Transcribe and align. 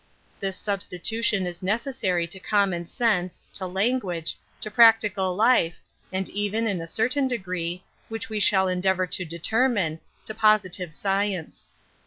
This 0.39 0.57
subsfitntion 0.57 1.45
is 1.45 1.61
necessary 1.61 2.25
to 2.25 2.39
Common 2.39 2.87
sense, 2.87 3.45
to 3.53 3.67
language, 3.67 4.35
to 4.61 4.71
practical 4.71 5.35
'life, 5.35 5.79
and 6.11 6.27
even, 6.29 6.65
in 6.65 6.81
a 6.81 6.87
certain 6.87 7.27
degree, 7.27 7.83
which 8.09 8.27
we 8.27 8.39
shall 8.39 8.67
endeavor 8.67 9.05
to 9.05 9.23
determine, 9.23 9.99
to 10.25 10.33
posi 10.33 10.71
tive 10.71 10.91
science. 10.91 11.67